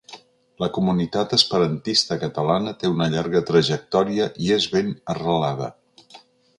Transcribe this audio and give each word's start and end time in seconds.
La 0.63 0.69
comunitat 0.77 1.35
esperantista 1.37 2.17
catalana 2.25 2.75
té 2.85 2.93
una 2.97 3.11
llarga 3.15 3.45
trajectòria 3.53 4.31
i 4.49 4.53
és 4.61 4.71
ben 4.77 4.93
arrelada. 5.17 5.75